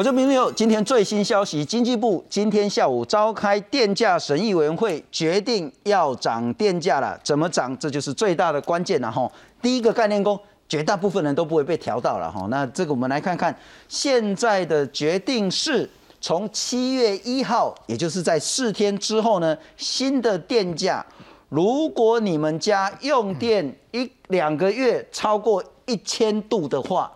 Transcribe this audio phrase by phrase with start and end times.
[0.00, 7.20] 我是明六，今天最新消息，经济部今天下午召开电价审议委员会，决定要涨电价了。
[7.22, 7.78] 怎么涨？
[7.78, 9.30] 这就是最大的关键了哈。
[9.60, 12.46] 第一个概念工，绝大部分人都不会被调到了哈。
[12.48, 13.54] 那这个我们来看看，
[13.88, 15.86] 现在的决定是
[16.18, 21.04] 从七月一号，也就是在四天之后呢，新的电价，
[21.50, 27.12] 如果你们家用电一两个月超过一千度的话，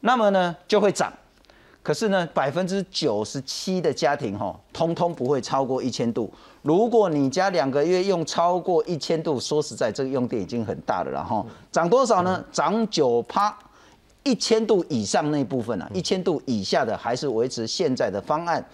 [0.00, 1.12] 那么呢就会涨。
[1.90, 6.32] 可是呢，百分之九十七的家庭哈，通通不会超过一千度。
[6.62, 11.10] 如果你家两个月用超过一千度，说实在，这个用电已经很大了。
[11.10, 12.44] 然后涨多少呢？
[12.52, 13.52] 涨九趴，
[14.22, 18.64] 一千度以上那部分啊，一千度以下的还是维持现在的方案。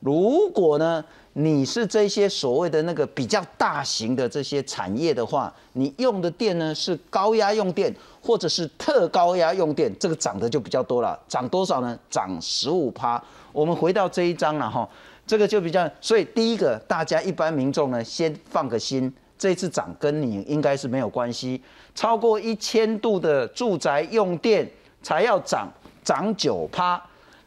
[0.00, 1.02] 如果呢？
[1.34, 11.96] 你是这些所谓的那个比较大型的这些产业的话，你用的电呢是高压用电或者是特高压用电，这个涨的就比较多了，涨多少呢？
[12.10, 13.22] 涨十五趴。
[13.52, 14.88] 我们回到这一章了哈，
[15.26, 21.62] 这个就比较，所以第一个大家一般民众呢先放个心，这次涨跟你应该是没有关系。
[21.94, 24.68] 超过一千度的住宅用电
[25.02, 25.68] 才要涨，
[26.02, 27.00] 涨九趴。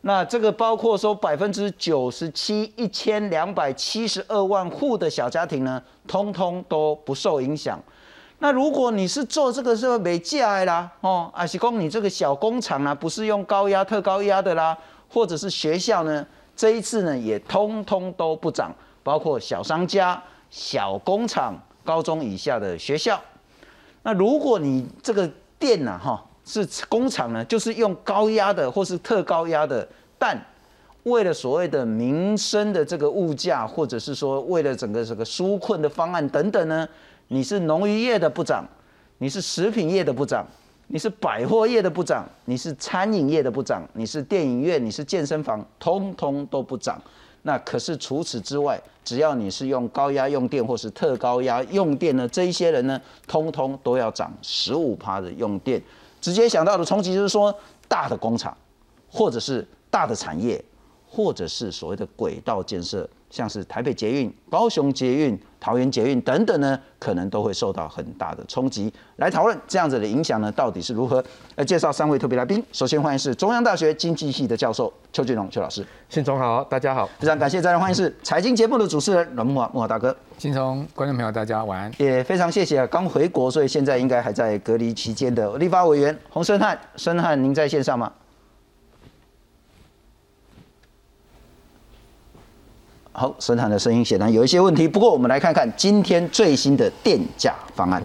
[0.04, 7.80] 那这个包括说百分之九十七一千两百七十二万户的小家庭呢，通通都不受影响。
[8.40, 14.76] 那如果你是做这个是美价啦，哦，还是供你这个小工厂啊，不是用高压、特高压的啦，
[15.08, 23.22] 或者是学校呢，这一次呢也通通都不涨，包括小商家、小工厂、高中以下的学校。
[24.02, 25.30] 那如果你这个
[25.60, 26.26] 电呐，哈。
[26.52, 30.38] 是工厂呢，就是用高压的或是特高压的，但
[31.04, 36.88] 为了所谓的民生的这个物价，或者是说为了整个这个纾困的方案等等呢，
[37.30, 38.66] 你是农渔业的不涨，
[39.20, 40.46] 你是食品业的不涨，
[40.88, 47.02] 你是百货业的不涨，你是餐饮业的不涨，你是电影院，你是健身房，通通都不涨。
[47.44, 55.82] 那可是除此之外，只要你是用高压用电或是特高压用电呢，这一些人呢，通通都要涨十五趴的用电。
[56.22, 57.54] 直接想到的冲击就是说，
[57.88, 58.56] 大的工厂，
[59.12, 60.64] 或者是大的产业，
[61.14, 68.92] 或者是所谓的轨道建设，像是台北捷运、高雄捷运、桃园捷运等等呢，可能都会受到很大的冲击。
[69.18, 71.22] 来讨论这样子的影响呢，到底是如何？
[71.58, 72.64] 来介绍三位特别来宾。
[72.72, 75.86] 首先欢迎是中央大学经济系的教授邱俊荣邱老师。
[76.08, 77.10] 信总好，大家好。
[77.20, 80.16] 非常感谢，再来欢迎是财经节目的主持人阮木华木华大哥。
[80.38, 81.92] 信总，观众朋友大家晚安。
[81.98, 88.10] 也非常谢谢啊，刚回国，所以现在应该还在隔离期间的立法委员洪生汉，生汉您在线上吗？
[93.14, 98.02] 好，生汉的声音显然有一些问题，不过我们来看看今天最新的电价方案。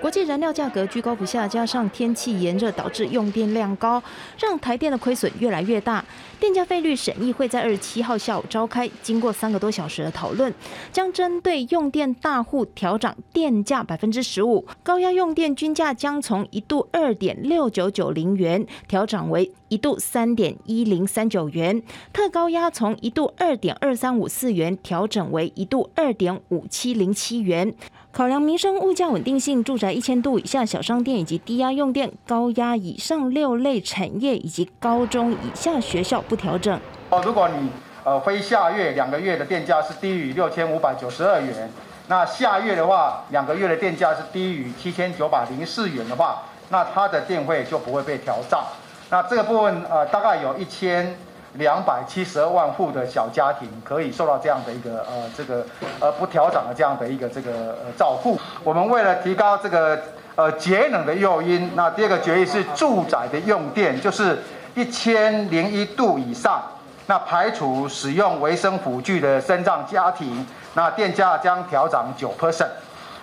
[0.00, 4.02] 国际燃料价格居高不下，加上天气炎热导致用电量高，
[4.38, 6.02] 让台电的亏损越来越大。
[6.40, 10.52] 电价费率审议会在二十七号下午召开，经过三个多小时的讨论，
[10.90, 27.74] 将针对用电大户调涨电价百分之十五，高压用电均价将从一度二点六九九零元调涨为一度三点一零三九元，特高压从一度二点二三五四元调整为一度二点五七零七元。
[28.12, 36.78] 考量民生物价稳定性，住宅一千度以下小商店以及低压用电、高压以上六类产业以及高中以下学校不调整。
[37.10, 37.70] 哦，如果你
[38.02, 41.70] 呃非下月两个月的电价是低于六千五百九十二元，
[42.08, 48.64] 那下月的话两个月的电价是低于七千九百零四元的话，那它的电费就不会被调涨。
[49.08, 51.16] 那这个部分呃大概有一千。
[51.54, 55.66] 两百七十二万户的小家庭可以受到这样的一个呃这个
[55.98, 58.38] 呃不调整的这样的一个这个呃照顾。
[58.62, 60.00] 我们为了提高这个
[60.36, 64.38] 呃节能的诱因，那第二个决议是住宅的用电就是
[64.74, 66.62] 一千零一度以上，
[67.06, 72.68] 那排除使用维生辅具的生障家庭，那电价将调涨九 percent。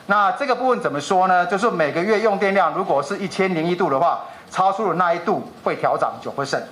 [0.07, 1.45] 那这个部分怎么说呢？
[1.45, 6.63] 就是每个月用电量如果是一千零一度的话，超出了那一度会调涨九 percent。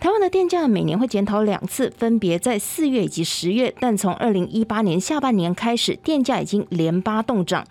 [0.00, 3.74] 台湾的电价每年会检讨两次，分别在四月以及十月。
[3.78, 7.66] 但从二零一八年下半年开始，电价已经连八动涨。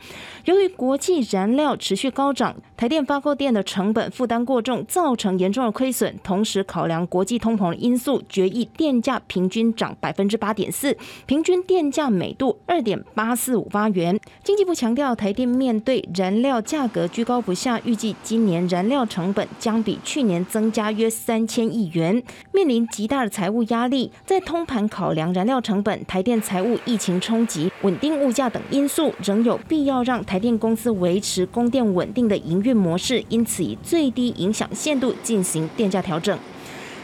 [0.49, 6.17] 由于国际燃料持续高涨，台电发购电的成本负担过重，造成严重的亏损。
[6.23, 10.97] 同时考量国际通膨的因素，决议电价平均涨百分之八点四，
[11.27, 14.19] 平均电价每度二点八四五八元。
[14.43, 22.23] 经济部强调，台电面对燃料价格居高不下，预计今年燃料成本将比去年增加约三千亿元。
[22.51, 36.37] 面临极大的财务压力，在通盘考量燃料成本、台电财务、疫情冲击、稳定物价等因素，仍有必要让台电公司维持供电稳定的营运模式，因此以最低影响限度进行电价调整。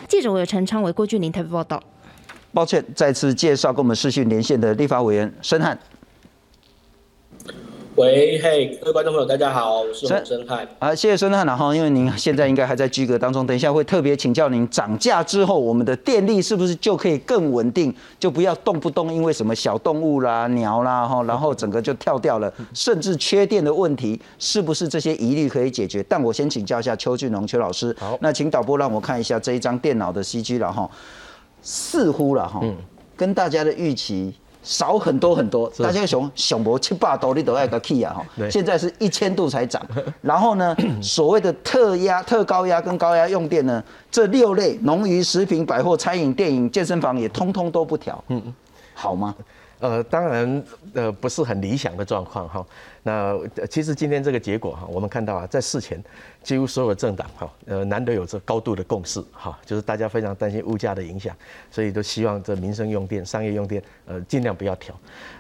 [0.08, 1.82] 记者有陈昌伟、郭俊林台北报道。
[2.54, 5.78] 抱歉，再次介绍跟我们视讯连线的立法委员申汉。
[7.96, 10.68] 喂，嘿，各位观众朋友，大家好，我是洪生汉。
[10.80, 26.04] 啊，谢谢孙汉然后因为您现在应该还在居格当中，等一下会特别请教您，涨价之后我们的电力是不是就可以更稳定，就不要动不动因为什么小动物啦、鸟啦哈，然后整个就跳掉了，甚至缺电的问题，是不是这些疑虑可以解决？
[26.10, 27.96] 但我先请教一下邱俊龙邱老师。
[27.98, 30.90] 好，那请导播让我看一下这一张电脑的 CG 了哈，
[31.62, 32.62] 似乎了哈，
[33.16, 34.34] 跟大家的预期。
[34.66, 39.82] 少很多很多，大家想想博七八度你都要个 key 啊哈， 现在是一千度才涨，
[40.22, 43.82] 然后呢， 所谓的特压、特高压跟高压用电呢，
[44.12, 48.42] 这六类农渔食品、百货、餐饮、电影、健身房也通通都不调，嗯，
[48.96, 49.36] 好吗？
[49.80, 50.64] 呃，当然，
[50.94, 52.66] 呃，不是很理想的状况哈。
[53.04, 53.38] 那
[53.70, 56.02] 其实今天这个结果哈，我们看到啊，在事前
[56.42, 61.36] 几乎所有政党哈，呃，难得有这高度的共识哈，就是大家非常担心物价的影响，
[61.70, 64.96] 所以都希望这民生用电、商业用电，呃，尽量不要调。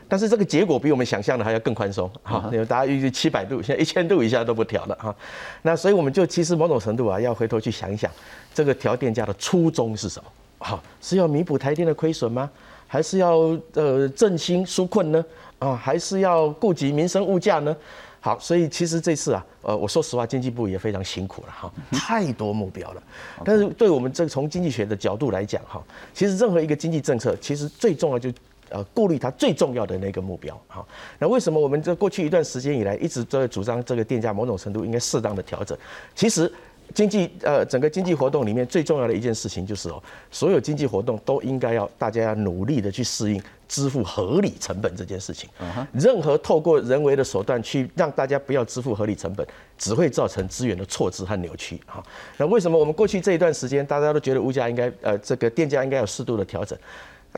[0.07, 5.15] 但是这个结果比我们想象的还要更宽松哈，因为大家预计七百度，现在一千度以下都不调了哈。
[5.63, 8.11] 那所以我们就其实某种程度啊，要回头去想一想，
[8.53, 10.29] 这个调电价的初衷是什么？
[10.59, 12.49] 好，是要弥补台电的亏损吗？
[12.87, 15.25] 还是要呃振兴纾困呢？
[15.59, 17.75] 啊，还是要顾及民生物价呢？
[18.19, 23.03] 好，所以其实这次啊，呃，我说实话，经济部也非常辛苦了哈，太多目标了。
[23.43, 25.81] 但是对我们这从经济学的角度来讲哈，
[26.13, 28.31] 其实任何一个经济政策，其实最重要就
[28.69, 30.85] 呃顾虑它最重要的那个目标哈。
[31.19, 35.77] 那为什么我们这过去一段时间以来一直在主张这个电价某种程度应该适当的调整？
[36.13, 36.51] 其实。
[36.93, 40.01] 经济呃，整个经济活动里面最重要的一件事情就是哦，
[40.31, 45.49] 所有经济活动都应该要大家要努力的去适应支付合理成本这件事情。
[45.91, 49.45] 任何透过人为的手段去让大家不要支付合理成本，
[49.77, 51.81] 只会造成资源的错置和扭曲。
[51.85, 52.03] 哈，
[52.37, 56.77] 那为什么我们过去这一段时间大家都觉得物价应该呃这个电价应该有适度的调整？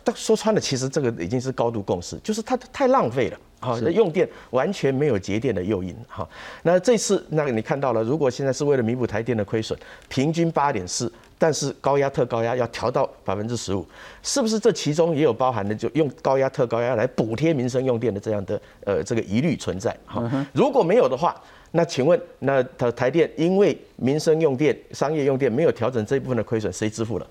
[0.03, 3.37] 但说穿了，其实这个已经是高度共识，就是它太浪费了。
[3.59, 5.95] 好，用电完全没有节电的诱因。
[6.07, 6.27] 哈，
[6.61, 9.77] 那这次那个你看到了，如果现在是为了弥补台电的亏损，
[10.07, 13.83] 平均八点四，但是高压特高压要调到百分之十五，
[14.21, 19.97] 是不是这其中也有包含的就用高压特高压来补贴民生用电的这样的呃这个疑虑存在？
[20.05, 20.23] 哈，
[20.53, 21.35] 如果没有的话，
[21.71, 27.25] 那请问那台台电因为民生用电、商业用电没有调整这一部分的亏损，谁支付了？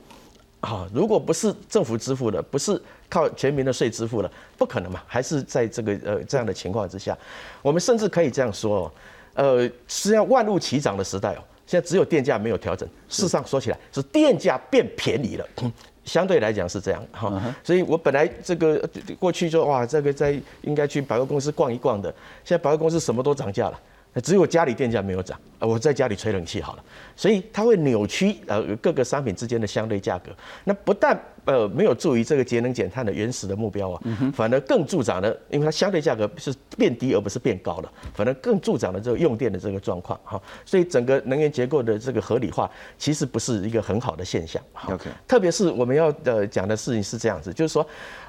[0.66, 4.28] 好，如果不是政府支付的，不是靠全民的税支付的，
[4.58, 5.00] 不可能嘛？
[5.06, 7.16] 还是在这个呃这样的情况之下，
[7.62, 8.92] 我们甚至可以这样说哦，
[9.34, 12.88] 呃，实际上万物齐涨的时代哦，现在只有电价没有调整。
[13.08, 15.46] 事实上说起来，是电价变便宜了，
[16.04, 17.32] 相对来讲是这样哈。
[17.62, 18.76] 所以我本来这个
[19.20, 22.12] 过去就哇，这个在应该去百货公司逛一逛的，
[22.44, 23.80] 现在百货公司什么都涨价了。
[24.24, 26.84] 只有家里电价没有涨，呃，我在家里吹冷气好了，
[27.16, 30.30] 所以它会扭曲呃各个商品之间的相对价格。
[30.64, 34.02] 那不但呃没有助于这个节能减碳的原始的目标啊，
[34.34, 40.40] 反而更助长了，因为它相对价格是变低而不是变高了，反而更助长了这个用电的这个状况哈。
[40.64, 44.62] 所以整个能源结构的这个合理化其实不是一个很好的现象。
[44.87, 47.87] OK，特别是我们要呃讲的事情是这样子，就是说，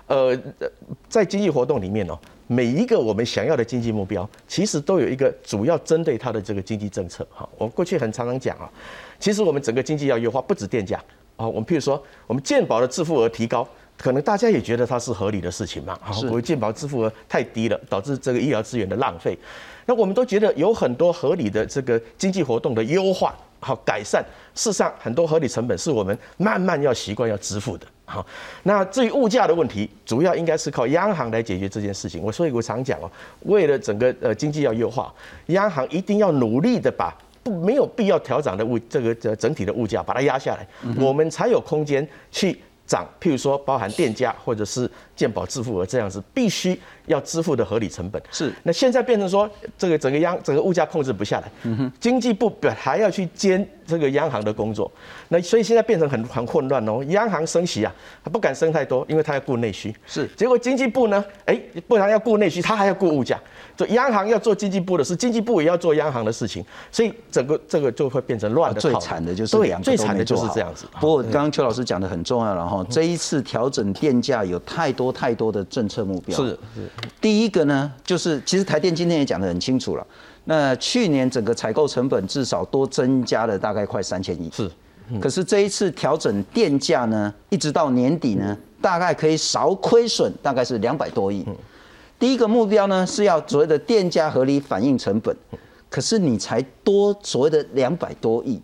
[0.08, 0.38] 呃，
[1.10, 2.18] 在经济活动里面哦。
[2.50, 7.28] 每一个我们想要的经济目标，其实都有一个主要针对它的这个经济政策。
[7.30, 8.72] 哈，我过去很常常讲啊，
[9.20, 10.98] 其实我们整个经济要优化，不止电价
[11.36, 11.48] 啊。
[11.48, 13.68] 我们譬如说，我们健保的支付额提高，
[13.98, 15.98] 可能大家也觉得它是合理的事情嘛。
[16.02, 19.38] 好，我们健保支付额太低了，导致这个医疗资源的浪费。
[19.86, 23.36] 那我们都觉得有很多合理的这个经济活动的优化。
[23.60, 27.88] 好改善，事实上很多合理成本是我们慢慢要习惯要支付的。
[28.06, 28.24] 好，
[28.62, 32.22] 那至于物价的问题，主要应该是靠央行来解决这件事情。
[32.22, 33.10] 我所以我常讲哦，
[33.42, 35.12] 为了整个呃经济要优化，
[35.48, 37.12] 央行一定要努力的把
[37.48, 43.08] 不没有必要调涨的物这个这整体的物价把它压下来，我们才有空间去涨。
[43.22, 46.78] 譬如说包含电价或者是健保支付额这样子，必须。
[47.08, 51.52] 要支付的合理成本是，那现在变成说这个整个央整个物价控制不下来，
[52.00, 54.92] 经济部还要去兼这个央行的工作，
[55.30, 57.04] 那所以现在变成很很混乱哦。
[57.10, 59.96] 央行升息啊，他不敢升太多，因为他要顾内需。
[60.06, 63.40] 是，结果经济部呢，哎，不然要顾内需，他还要顾物价。
[63.78, 68.82] 就央行要做经济部的事，经济部也要做央行的事情，所以整个这个就会变成乱的。
[68.82, 70.88] 最惨的就是两个最惨的就是这样子。
[71.00, 76.36] 不过刚刚邱老师讲的很重要了哈，这一次调整电价有太多太多的政策目标。
[76.36, 76.90] 是是。
[77.20, 80.06] 第一个呢，就是其实台电今天也讲得很清楚了。
[80.46, 84.50] 那去年整个采购成本至少多增加了大概快三千亿。
[84.54, 84.70] 是。
[85.22, 91.46] 可是这一次调整电价呢，一直到年底呢，大概可以少亏损大概是两百多亿。
[92.20, 95.36] 第一个目标呢是要所谓的电价合理反映成本，
[95.90, 98.62] 可是你才多所谓的两百多亿。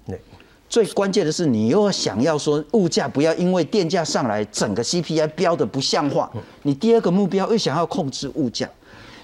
[0.74, 6.28] 最关键的是，你又想要说物价不要因为电价上来，整个 CPI 标的不像话。
[6.64, 8.68] 你第二个目标又想要控制物价，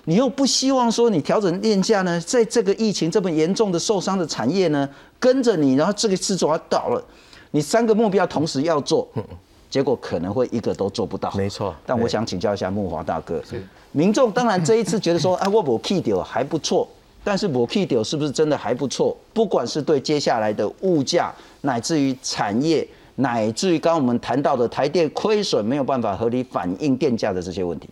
[0.05, 4.87] 你又不希望说你调整电价呢，在这个疫情这么严重的受伤的产业呢，
[5.19, 7.03] 跟着你，然后这个制作要倒了，
[7.49, 9.07] 你三个目标同时要做，
[9.71, 11.31] 结果可能会一个都做不到。
[11.35, 11.75] 没错。
[11.83, 13.41] 但我想请教一下木华大哥，
[13.91, 16.87] 民众当然这一次觉得说，啊，我我 key 掉还不错。
[17.29, 19.15] 但是我 K 掉是不是真的还不错？
[19.35, 21.31] 不管是对接下来的物价，
[21.61, 27.87] 乃至于产业，乃至于刚刚我们谈到的台电亏损没有办法合理反映电价的这些问题。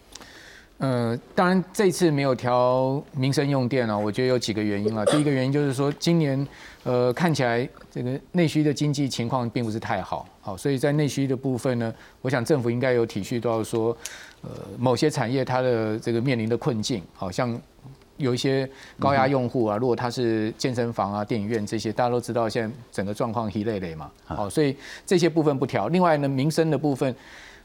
[0.80, 5.06] 呃，当然这次没有调民生用电啊，我觉得有几个原因了。
[5.06, 6.48] 第一个原因就是说，今年
[6.84, 13.96] 呃看起来这个内需的经济情况并不是太好，好，所以在内需的部分呢，我想政府应该有体恤到说，
[14.42, 17.56] 呃某些产业它的这个面临的困境，好像。
[18.18, 18.70] 有一些
[19.00, 25.88] 高压用户啊，如果他是健身房啊、电影院这些，大家都知道现在整个状况一累累嘛，好，所以这些部分不调。
[25.88, 27.16] 另外呢，民生的部分。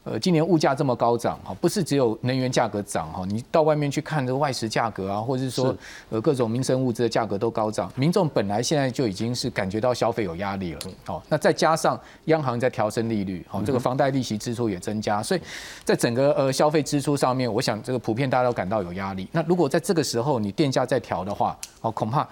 [0.03, 5.73] 呃，今年物价这么高涨哈，不是只有能源价格涨哈，你到外面去看这个外食价格啊，或者是说
[6.09, 15.41] 呃各种民生物资的价格都高涨，民众本来现在就已经是感觉到消费有压力了，好，那再加上央行在调升利率，好，这个房贷利息支出也增加，所以
[15.85, 19.27] 在整个呃消费支出上面，我想这个普遍大家都感到有压力。
[19.31, 22.27] 那如果在这个时候你电价再调的话，哦，恐怕。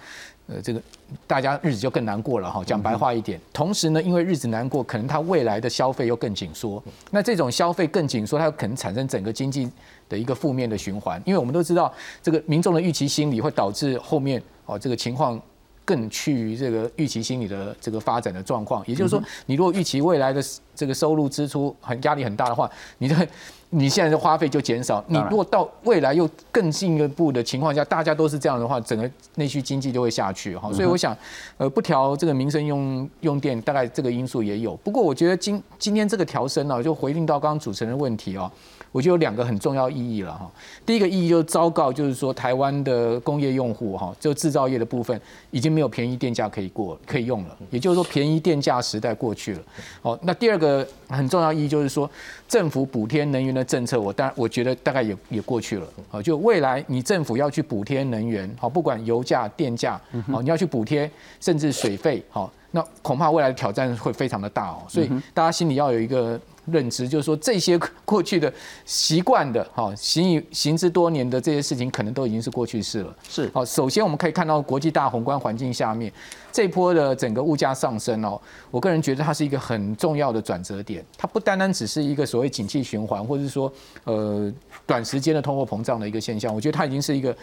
[0.48, 0.82] 呃，这个
[1.26, 2.64] 大家日子就更难过了哈。
[2.64, 6.82] 讲白话一点，同时呢，因为日子难过，可能他未来的消费又更紧缩。
[7.12, 9.70] 那这种消费更紧缩，它可能产生整个经济
[10.08, 11.22] 的一个负面的循环。
[11.24, 15.40] 因为我们都知道，这个民众的预期心理会导致后面哦这个情况
[15.84, 18.82] 更趋于这个预期心理的这个发展的状况。
[18.86, 20.42] 也就是说，你如果预期未来的
[20.74, 23.28] 这个收入支出很压力很大的话，你的。
[23.74, 30.70] 你现在的花费就减少，你如果到未来又更进一步的情况下，大家都是这样的话，整个内需经济就会下去哈。
[30.72, 31.16] 所以我想，
[31.56, 34.76] 呃，不调这个民生用用电，大概这个因素也有。
[34.84, 38.50] 不过我觉得今今天这个调升呢，就回应到刚刚主持人的问题哦。
[38.92, 40.48] 我觉得有两个很重要意义了哈。
[40.86, 45.18] 第一个意义就是昭告，就是说台湾的工业用户哈，就制造业的部分
[45.50, 49.62] 已经没有便宜电价可以过可以用了，也就是说便宜电价时代过去了。
[50.02, 52.08] 哦，那第二个很重要意义就是说，
[52.46, 55.86] 政府补贴能源的政策，我当然我觉得大概也也过去了。
[56.10, 59.98] 哦，就未来你政府要去补贴能源，好，不管油价、电价，
[60.30, 64.82] 好，你要去补贴，甚至水费，好，那恐怕未来的挑战会非常的大哦。
[64.86, 66.38] 所以大家心里要有一个。
[66.66, 68.52] 认知就是说，这些 过去的
[68.84, 73.16] 习惯的哈行以行之多年的这些事情，可能都已经是过去式了。
[73.28, 76.12] 是好，首先我们可以看到国际大宏观环境下面，
[76.52, 78.40] 这波的整个物价上升哦，
[78.70, 81.04] 我个人觉得它是一个很重要的转折点。
[81.18, 83.72] 它不单单只是一个所谓景气循环，或者是说
[84.04, 84.52] 呃
[84.86, 87.36] 短时间的通货膨胀的一个现象，我觉得它已经是一个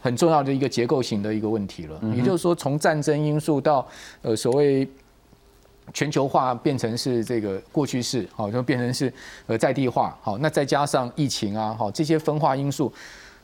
[0.00, 2.00] 很重要的一个结构型的一个问题了。
[2.14, 3.86] 也就是说，从战争因素到
[4.22, 4.88] 呃所谓。
[5.92, 9.12] 全球化变成是这个过去式，好，就变成是
[9.46, 12.92] 呃在地化，好，那再加上疫情啊，好，这些分化因素，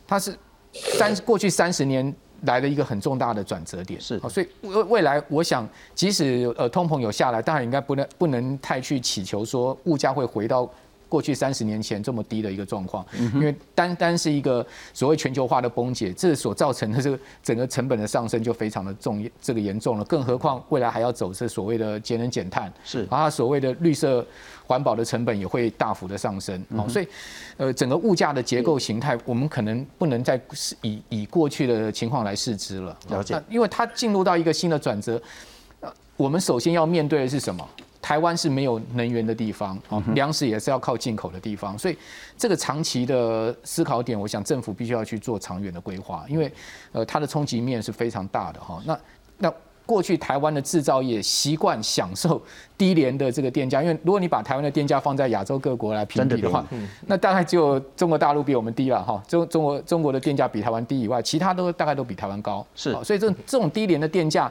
[0.06, 0.36] 它是
[0.72, 10.68] 三过去三十年来的一个很重大的转折点，是，所以未未来我想，即使呃通膨有下来，当然应该不能不能太去祈求说物价会回到。
[11.08, 20.04] 过去三十年前这么低的一个状况，因为单单是一个所谓全球化的崩解，这所造成的这个整个成本的上升就非常的重，这个严重了。
[20.04, 24.24] 更何况未来还要走这所谓的节能减碳，是，然后所谓的绿色
[24.66, 26.62] 环保的成本也会大幅的上升。
[26.76, 27.08] 哦，所以
[27.56, 30.40] 呃，整个物价的结构形态，我们可能不能再
[30.82, 32.96] 以以过去的情况来试之了。
[33.08, 35.20] 了解，因为它进入到一个新的转折，
[36.16, 37.66] 我们首先要面对的是什么？
[38.08, 41.98] 台湾是没有能源的地方，啊，粮食也是要靠进口的地方，所以
[42.38, 46.50] 这个长期的思考点，我想政府必须要去做长远的规划，因为
[46.92, 48.80] 呃它的冲击面是非常大的哈。
[48.86, 48.98] 那
[49.36, 49.52] 那
[49.84, 52.40] 过去台湾的制造业习惯享受
[52.78, 56.64] 低廉的这个电价，因为如果你把台湾的电价放在亚洲各国来评比的话，
[57.06, 59.22] 那大概只有中国大陆比我们低了哈。
[59.28, 62.66] 中中国中国的电价比台湾低以外，其他都大概都比台湾高。
[62.74, 64.50] 是，所以这这种低廉的电价。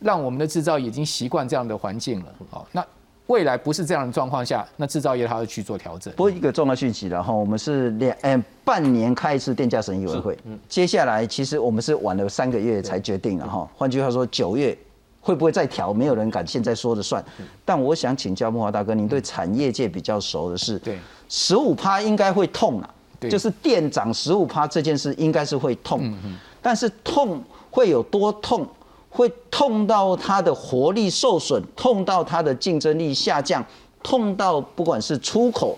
[0.00, 2.86] 让我们的制造已经习惯这样的环境了，好，那
[3.28, 6.12] 未来不是这样的状况下，那制造业它会去做调整。
[6.14, 13.68] 不过一个重要讯息了哈，我们是两嗯半年开一次电价审议委员会，接下来其实我们是晚了三个月才决定了哈。
[13.76, 14.76] 换句话说，九月
[15.20, 17.22] 会不会再调，没有人敢现在说的算。
[17.66, 26.14] 但我想请教木华大哥，您对产业界比较熟的是，对，十五趴应该会痛啊，就是店涨十五趴这件事应该是会痛，
[26.62, 28.66] 但是痛会有多痛？
[29.10, 33.64] 会痛到它的活力受损，痛到它的竞争力下降，
[34.02, 35.76] 痛到不管是出口，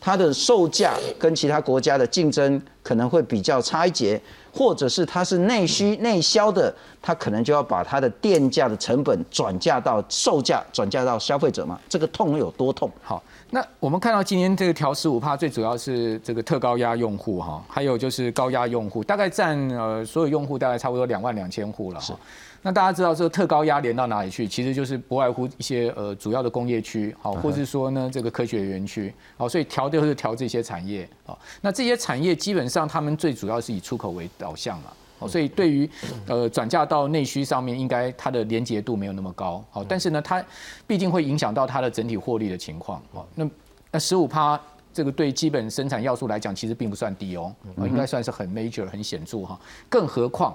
[0.00, 4.20] 它的售价跟其他国家的竞争可能会比较差一截，
[4.52, 11.78] 或者是它是内需内销的，它可能就要把它的电价的成本转嫁到售价，转嫁到消费者嘛。
[11.88, 12.90] 这个痛有多痛？
[13.02, 22.18] 好，那我们看到今天这个调十五帕，最主要是这个特高压用户哈，还有就是高压用户，大概占呃所有用户大概差不多两万两千户了哈。
[22.62, 24.46] 那大家知道这个特高压连到哪里去？
[24.46, 35.88] 其实就是不外乎一些呃主要的工业区，好，或是说呢这个科学园区，好，所以调就是调这些产业，好，那这些产业基本上他们最主要是以出口为导向嘛，好，所以对于
[36.26, 40.44] 呃转嫁到内需上面，应该它的连结度没有那么高，好，但是呢它
[40.86, 43.48] 毕竟会影响到它的整体获利的情况，好，那
[43.90, 44.60] 那十五趴
[44.92, 50.54] 这个对基本生产要素来讲，其实并不算低哦，应该算是很 major 很显著哈，更何况。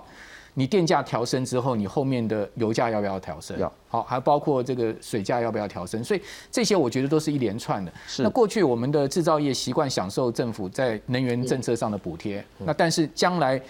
[0.55, 3.59] 你电价调升之后，你后面的油价要不要调升？
[3.59, 3.71] 要。
[3.87, 6.03] 好，还包括这个水价要不要调升？
[6.03, 7.91] 所以这些我觉得都是一连串的。
[8.07, 8.23] 是。
[8.23, 13.61] 那过去我们的制造业习惯享受政府在能源政策上的补贴，那但是将来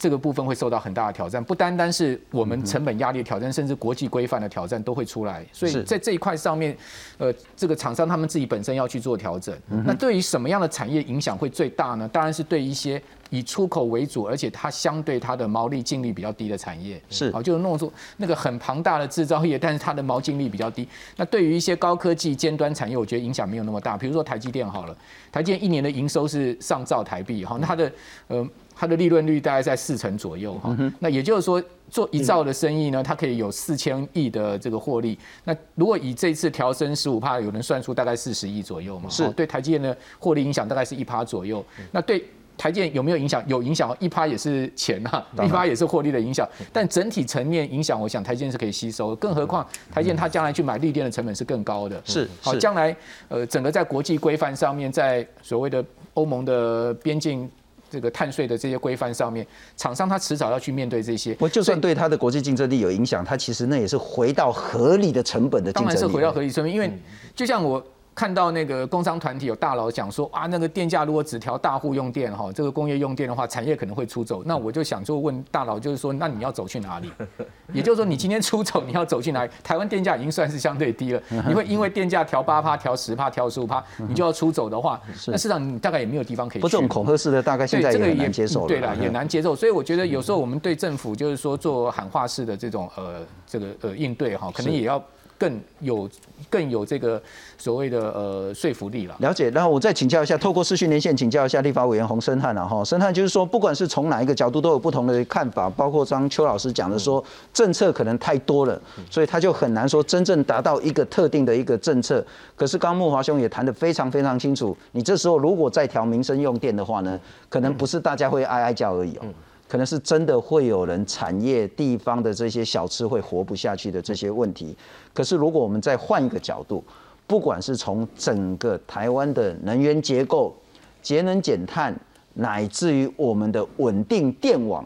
[0.00, 5.44] 这个部分会受到很大的挑战，不单单是我们成本压力的挑战，甚至国际规范的挑战都会出来。
[5.52, 6.74] 所以在这一块上面，
[7.18, 9.54] 呃，这个厂商他们自己本身要去做调整。
[9.84, 12.08] 那对于什么样的产业影响会最大呢？
[12.08, 13.00] 当然是对一些。
[13.32, 20.88] 以出口为主，而且它相对它的毛利净利比较低的产业是，好，就是弄出那个很庞大的制造业，但是它的毛净利比较低。
[21.14, 23.96] 那对于一些高科技尖端产业，我觉得影响没有那么大。
[23.96, 24.96] 比如说台积电好了，
[25.30, 27.92] 台积电一年的营收是上兆台币，哈，那它的
[28.26, 28.44] 呃
[28.80, 30.74] 它的利润率大概在四成左右，哈。
[31.00, 35.18] 那也就是说，做一兆的生意呢，它可以有四千亿的这个获利。
[35.44, 39.10] 那如果以这次调升十五帕，有人算出大概四十亿左右嘛？
[39.10, 41.62] 是对台积电的获利影响大概是一趴左右。
[41.92, 42.24] 那对。
[42.56, 43.42] 台建有没有影响？
[43.46, 46.46] 有影响，一趴也是钱啊，一趴也是获利的影响。
[46.70, 49.16] 但整体层面影响，我想台建是可以吸收。
[49.16, 51.98] 更何况台建它将来去买绿电的成本是更高的。
[52.04, 52.94] 是，好，将来
[53.28, 57.50] 呃整个在国际规范上面，在所谓的欧盟的边境
[57.90, 61.36] 这个碳税的这些规范上面，厂商他迟早要去面对这些。
[61.40, 65.94] 我就算对它的国际竞争力有影响，它其实那也是回到合理的成本的竞争力。
[65.94, 66.90] 当然是回到合理成本，因为
[67.34, 67.84] 就像我。
[68.14, 74.42] 看到那个工商团体有大佬讲说啊，那个电价如果只调大户用电哈，这个工业用电的话，产业可能会出走。
[74.44, 77.10] 那我就想说问大佬，就是说，那你要走去哪里？
[77.72, 79.50] 也就是说，你今天出走，你要走去哪里？
[79.62, 86.62] 台湾电价已经算是相对低了，你会因为电价调八趴、调十趴、调十五趴，你就要出走的话，那市场你大概也没有地方可以。
[86.62, 88.66] 不，这种恐吓式的大概现在也难接受了。
[88.66, 89.56] 对了，也难接受。
[89.56, 95.02] 所以我觉得有时候我们对政府就是说做喊话式的这种呃这个呃应对哈，可能也要。
[95.40, 96.06] 更有
[96.50, 97.20] 更有这个
[97.56, 99.16] 所谓的呃说服力了。
[99.20, 102.84] 了解，然后我再请教一下，透过视讯连线请教一下立法委员洪生汉了哈。
[102.84, 107.24] 生汉就是说，不管是从哪一个角度都有不同的看法，包括张邱老师讲的说，
[107.54, 108.78] 政策可能太多了，
[109.10, 112.22] 所以他就很难说真正达到一个特定的一个政策。
[112.54, 119.22] 可是刚木华兄也谈得非常非常清楚，你这时候如果再调民生用电的话呢，可能不是大家会哀哀叫而已哦。
[119.70, 124.76] 可能是真的会有人产业地方的这些小吃会活不下去的这些问题。
[125.14, 126.82] 可是如果我们再换一个角度，
[127.24, 130.52] 不管是从整个台湾的能源结构、
[131.00, 131.96] 节能减碳，
[132.34, 134.84] 乃至于我们的稳定电网，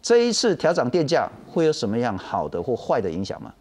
[0.00, 3.52] 这一次调涨电价会有什么样好的或坏的影响吗？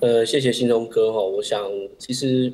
[0.00, 2.52] 呃，谢谢新中哥哈，我想其实，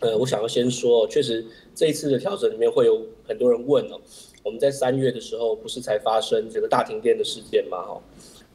[0.00, 4.00] 呃，我想要先说，确实这一次的调整里面会有很多人问哦。
[4.46, 7.82] 我们在三月的时候，不是才发生这个大停电的事件吗？
[7.82, 8.00] 哈，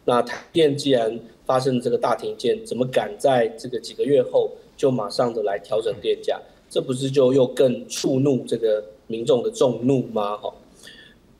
[0.05, 6.39] 那台电既然发生这个大停电，怎么敢在这个几个月后就马上的来调整电价？
[6.69, 10.37] 这不是就又更触怒这个民众的众怒吗？
[10.37, 10.53] 哈，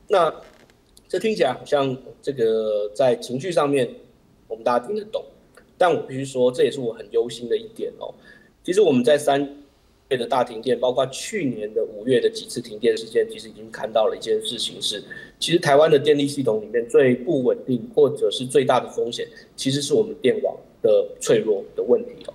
[0.08, 0.30] 那
[1.08, 3.88] 这听起来好像这个在情绪上面
[4.48, 5.24] 我们大家听得懂，
[5.78, 8.12] 但我必须说，这也是我很忧心的一点哦。
[8.62, 9.61] 其实我们在三。
[10.16, 15.02] 的大停电，包括去年的五月的几次停电事件，其实已经看到了一件事情是，
[15.38, 22.34] 其实台湾的电力系统里面最不稳定或者是最大的风险，其实是我们电网的脆弱的问题哦。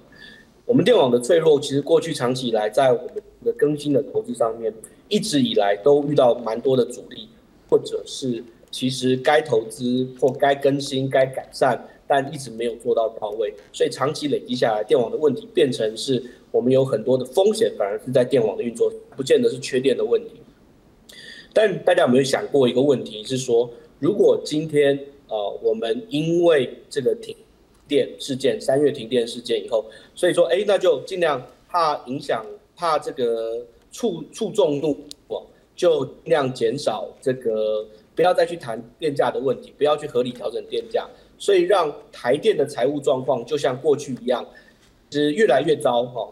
[0.65, 4.73] 我们电网的脆弱，其实过去长期以来在我们的更新的投资上面，
[5.07, 7.29] 一直以来都遇到蛮多的阻力，
[7.69, 16.23] 或者是其实该投资或该更新、该改善，但一直没有做到到位，所以长期累积下来，电网的问题变成是。
[16.57, 20.31] 我们有很多的风险，反而是在电网的运作，不见得是缺电的问题。
[21.53, 27.35] 但大家有没有想过一个问题，是说，如果今天呃，我们因为这个停
[27.87, 31.39] 电事件，三月停电事件以后，所以说，哎，那就尽量
[31.69, 32.43] 怕影响，
[32.75, 34.97] 怕这个触触众怒，
[35.75, 44.43] 就尽量减少这个，不要再去谈电价的问题，不要去合理调整电价，所以让台电的财务状况就像过去一样，
[45.11, 46.27] 是越来越糟哈。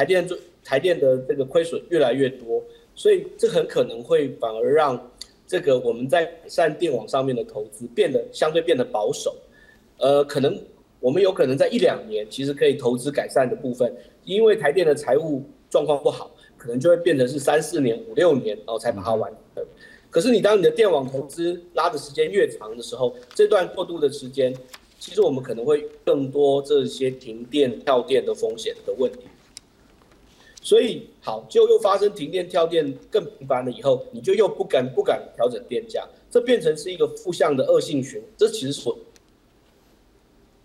[0.00, 4.98] 台电做台电的这个亏损越来越多，所以这很可能会反而让
[5.46, 9.36] 这个我们在改善电网上面的投资变得相对变得保守。
[9.98, 10.58] 呃，可能
[11.00, 19.62] 我们有可能在一两年其实可以投资改善的部分，因为台电的财务状况不好，可能就会变成是三四年、五六年然后才把它完成。
[20.08, 24.56] 可是你当你的电网投资拉的时间越长的时候，这段过渡的时间，
[24.98, 29.20] 其实我们可能会更多这些停电跳电的风险的问题。
[30.62, 38.30] 所以好，就又发生停电跳电更频繁了以后，你就又不敢不敢调整电价，这变成是一个负向的恶性循环。
[38.36, 38.98] 这其实是我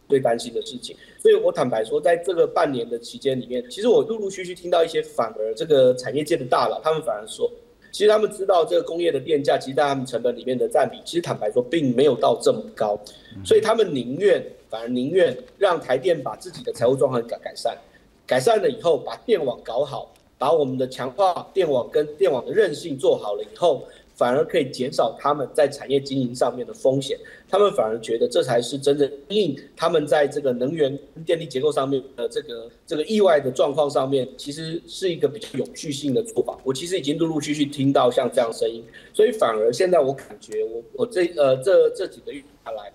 [0.09, 0.95] 最担心的事情。
[1.17, 7.49] 所以我坦白说，在这个半年的期间里面，其实我陆陆续续听到一些反而这个产业界的大佬，他们反而说，
[7.89, 12.99] 其实他们知道这个工业的电价，其实在他们成本里面的占比，其实坦白说并没有到这么高，
[13.45, 17.77] 所以他们宁愿反而宁愿让台电把自己的财务状况改改善。
[18.25, 23.83] 改善了以后，把电网搞好，把我们的强化电网跟电网的韧性做好了以后，
[24.15, 27.17] 反而可以减少他们在产业经营上面的风险。
[27.47, 36.57] 他们反而觉得这才是真正应他们在这个能源电力结构上面的这个这个意外的状况上面，其实是一个比较有序性的做法。
[36.63, 38.83] 我其实已经陆陆续续听到像这样声音，
[39.13, 42.91] 所以反而现在我感觉，我我这呃这这几个月下来。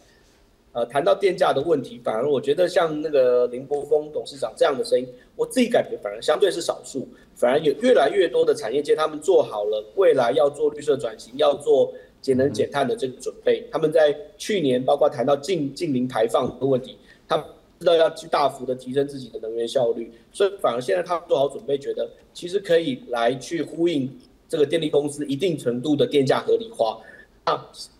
[0.72, 5.04] 呃，谈到电价的问题，反而我觉得像那个林柏峰董事长这样的声音，
[5.34, 13.66] 我自己感觉反而相对是少数，反而有越来越多的产业界他们做好了未来要做绿色转型、要做节能减碳的这个准备。
[13.72, 17.36] 他们在去年包括谈到近近零排放的问题，他
[17.80, 24.08] 知道要去大幅的提升自己的能源效率，所以反而现在他们做好准备，觉得其实可以来去呼应
[24.48, 27.00] 这个电力公司一定程度的电价合理化。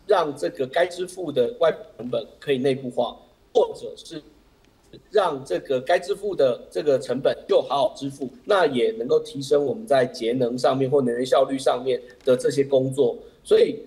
[0.07, 3.17] 让这个该支付的外部成本可以内部化，
[3.55, 4.21] 或者是
[5.11, 13.17] 让这个该支付的这个成本就好好支付，那也能够提升我们在节能上面或能源效率上面的这些工作。
[13.45, 13.79] 所以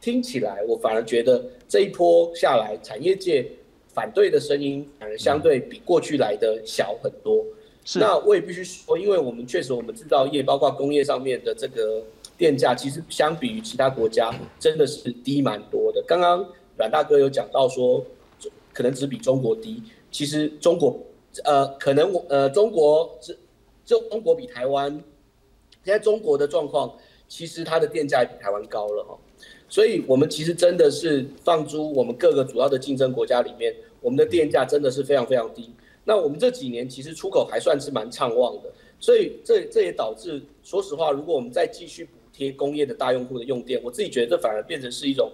[0.00, 3.48] 听起来，我反而觉得这一波下来，产业界
[3.94, 7.44] 反对的声音反而相对比过去来的小很多。
[7.84, 12.02] 是那我也必须说，因为我们确实我们制造业包括工业上面的这个。
[12.38, 16.00] 电价其实相比于其他国家真的是低蛮多的。
[16.06, 18.02] 刚刚阮大哥有讲到说，
[18.72, 19.82] 可能只比中国低。
[20.12, 20.96] 其实中国，
[21.44, 23.36] 呃，可能我呃中国是
[23.84, 24.88] 就中国比台湾，
[25.84, 26.94] 现在中国的状况，
[27.26, 29.18] 其实它的电价比台湾高了哈。
[29.68, 35.70] 所以我们其实真的是放诸我们各个主要的竞争国家里面，我们的电价真的是非常非常低。
[36.04, 42.08] 那我们这几年其实出口还算是蛮畅旺的，所以这这也导致，说实话，如果我们再继续。
[42.38, 45.28] 贴工业的大用户的用电，我自己觉得这反而变成是一种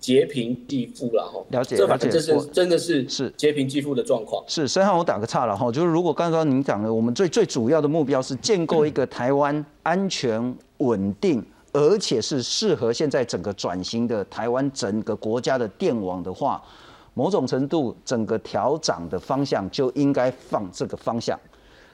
[0.00, 1.44] 劫贫济富了哈。
[1.50, 4.42] 了解，这反正这是真的是是劫贫济富的状况。
[4.48, 16.62] 是，申翰，我打个岔了哈，就是如果刚刚您讲的，我们最最主要的目标是建构一个台湾安全稳定，而且是适合现在整个转型的台湾整个国家的电网的话，
[17.12, 21.38] 某种程度整个调涨的方向就应该放这个方向。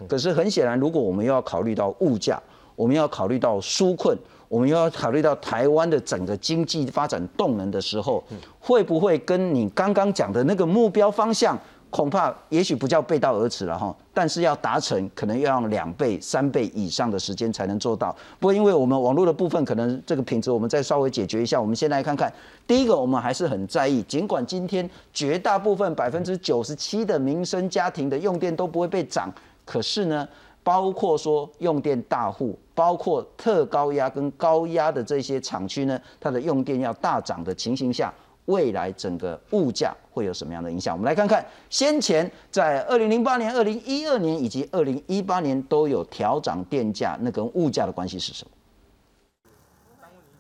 [0.07, 2.40] 可是很显然，如果我们又要考虑到物价，
[2.77, 4.17] 我们要考虑到纾困。
[4.48, 8.22] 我们又要考虑到台湾的整个经济发展动能的时候，
[8.61, 11.59] 会不会跟你刚刚讲的那个目标方向，
[11.90, 13.94] 恐怕也许不叫背道而驰了哈。
[14.12, 18.14] 但是要达成，可能要用两倍、三倍以上的时间才能做到。
[18.38, 21.61] 不过，因为我们网络的部分，可能这个品质我们再稍微解决一下。
[21.61, 22.33] 我们先来看看，
[22.66, 29.33] 第一个，我们还是很在意，尽管今天绝大部分百分之九十七的民生家庭的用电都不会被涨，
[29.64, 30.28] 可是呢？
[30.62, 38.13] 包括说用电大户，包括特高压跟高压的这些厂区呢，它的用电要大涨的情形下，
[38.47, 40.95] 未来整个物价会有什么样的影响？
[40.95, 48.51] 我们来看看，先前在二零零八年、二零一二年以及二零一八年都有调涨电价，那跟物价的关系是什么？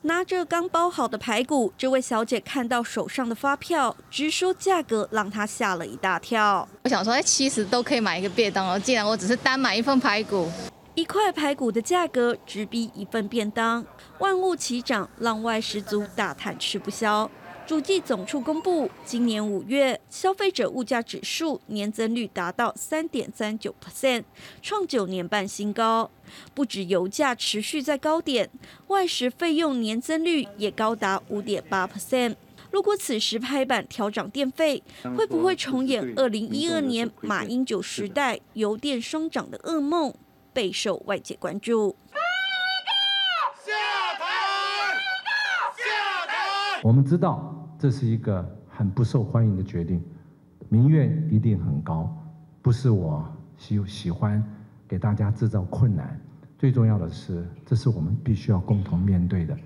[0.02, 6.68] 拿着刚包好的排骨，这位小姐看到手上的发票，直说价格让她吓了一大跳。
[6.82, 10.46] 我想说，哎，七十都可以买一个便当了，既然我只是单买一份排骨，
[10.94, 13.84] 一块排骨的价格直逼一份便当，
[14.20, 17.28] 万物齐涨，让外食族大叹吃不消。
[17.66, 24.22] 主计总处公布，今年五月消费者物价指数年增率达到三点三九 percent，
[24.62, 26.08] 创九年半新高。
[26.54, 28.48] 不止油价持续在高点，
[28.86, 32.36] 外食费用年增率也高达五点八 percent。
[32.70, 34.82] 如果此时拍板调涨电费，
[35.16, 40.14] 会不会重演二零一二年马英九时代油电双涨的噩梦？
[40.54, 41.94] 备受外界关注。
[43.64, 43.72] 下
[44.18, 44.24] 台，
[45.76, 50.02] 下台我们知道这是一个很不受欢迎的决定，
[50.68, 52.08] 民怨一定很高。
[52.62, 54.42] 不是我喜喜欢
[54.88, 56.18] 给大家制造困难，
[56.56, 59.58] 最重要的是，这是我们必须要共同面对的。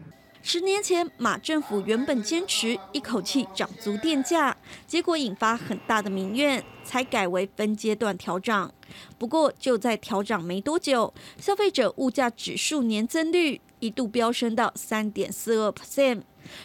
[0.51, 4.57] 十年前，马政府原本坚持一口气涨足电价，
[4.87, 8.73] 结果引发很大的民怨，才改为分阶段调涨。
[9.19, 16.23] 不过，就在调涨没多久，消费者物价指数年增率一度飙升到三点四二 percent。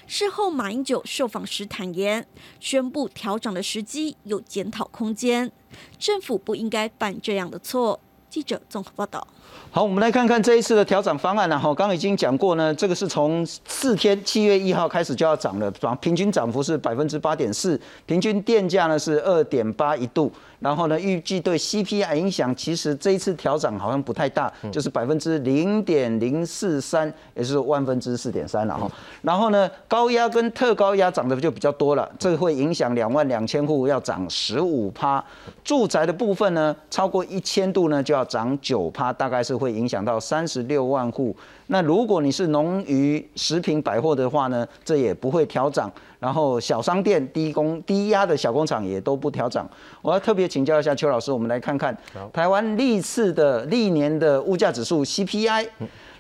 [0.08, 2.26] 事后，马英九受访时坦言，
[2.62, 5.52] 宣布调涨的时机有检讨空间，
[6.00, 8.00] 政府不应该犯这样的错。
[8.34, 9.28] 记者综合报道。
[9.70, 11.58] 好，我们来看看这一次的调整方案呢。
[11.58, 20.32] 哈，刚刚已经讲过呢，这个是从四天七月一号开始就要涨了，涨平均涨幅是百分之八点四，平均电价呢是二点八一度。
[20.60, 28.90] 然后呢，预计对 CPI 影响，其实这一次调整好像不太大，就是百分之零点零四三，也是万分之四点三了哈。
[29.22, 35.22] 然后呢，高压跟特高压涨的就比较多了，这个会影响两万两千户要涨十五趴。
[35.66, 41.36] 住宅的部分呢，超过一千度呢就要涨九趴，大概是会影响到三十六万户。
[41.68, 45.92] 那如果你是农渔食品百货的话呢，这也不会调涨。
[46.20, 49.70] 然后小商店、低工、低压的小工厂也都不调涨。
[50.02, 51.96] 我要特别请教一下邱老师，我们来看看
[52.32, 55.68] 台湾历次的历年的物价指数 CPI。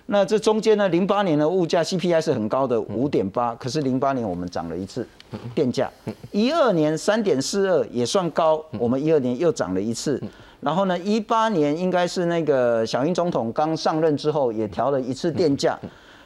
[0.07, 5.07] 那这中间呢，零八年的物价 CPI 是很高的五点八，可是零八年我们涨了一次
[5.55, 5.89] 电价。
[6.31, 10.21] 一二年三点四二也算高，我们一二年又涨了一次。
[10.63, 15.77] 然后呢，一八年应该是那个小英总统刚上任之后也调了一次电价，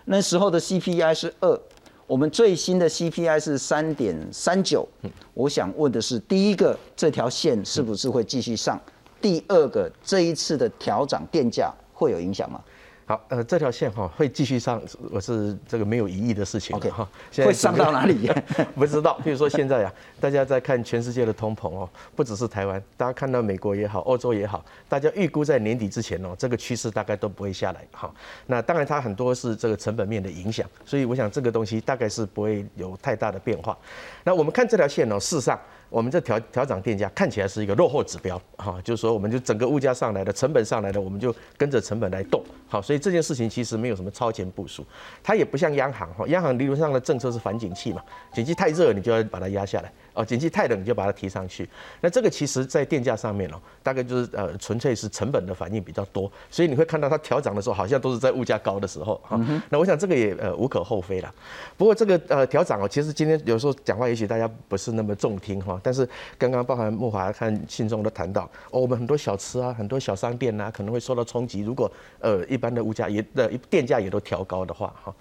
[0.06, 1.60] 那时候的 CPI 是二。
[2.06, 4.88] 我们最新的 CPI 是三点三九，
[5.34, 8.80] 我想问的是，第一个这条线是不是会继续上？
[9.20, 12.62] 第二个这一次的调涨电价会有影响吗？
[13.08, 16.76] 好，呃，这条线哈会继续上，我是这个没有疑义的事情。
[16.76, 18.30] OK 哈，会上到哪里？
[18.76, 19.18] 不知道。
[19.24, 27.88] 比如说现在呀，大家在看全世界的通膨哦，不只是台湾，大家看到美国也好，欧洲也好，大家预估在年底之前哦，这个趋势大概都不会下来。
[27.94, 28.14] 哈，
[28.46, 33.78] 那当然它很多是这个成本面的影响，所以我想这个东西大概是不会有太大的变化。
[34.26, 35.58] 那我们看这条线哦，事实上。
[35.90, 44.86] 我们这调调涨电价看起来是一个落后指标，哈，就是说我们就整个物价上来的成本上来的，我们就跟着成本来动，好，所以这件事情其实没有什么超前部署，
[45.24, 48.02] 它也不像央行，哈，央行理论上的政策是反景气嘛，
[48.34, 49.92] 景气太热你就要把它压下来。
[50.18, 51.70] 哦，景气太冷就把它提上去，
[52.02, 59.40] 那这个其实在电价上面哦，大概就是呃纯粹是成本的反应比较多，所以你会看到它调涨的时候，好像都是在物价高的时候哈。
[59.70, 61.32] 那我想这个也呃无可厚非啦。
[61.78, 75.14] 不过这个呃调涨哦，其实今天有时候讲话也许大家不是那么中听哈，但是刚刚包含木华看信中都谈到哦，我们很多小吃啊，很多小商店呐可能会受到冲击，如果呃一般的物价也的电价也都调高的话哈。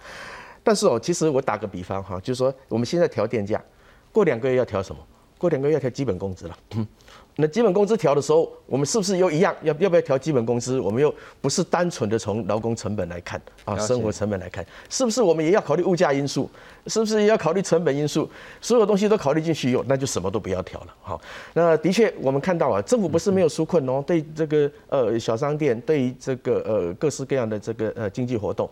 [0.65, 3.63] 但是哦，其实我打个比方哈，就是说我们现在调电价。
[4.17, 5.03] 过两个月要调什么？
[5.37, 6.59] 过两个月要调基本工资了。
[7.37, 9.55] 那基本工资调的时候，我们是不是又一样？
[9.61, 10.81] 要要不要调基本工资？
[10.81, 16.49] 我们又不是单纯的从劳工成本来看啊，生活成本来看，是不是我们也要考虑物价因素？
[16.87, 18.27] 是不是也要考虑成本因素？
[18.63, 20.95] 所有东西都考虑进去，有那就什么都不要调了。
[21.03, 21.21] 好，
[21.53, 28.67] 那的确我们看到啊，政府不是没有纾困哦，对这个呃小商店，对于这个呃各式各样的这个呃经济活动。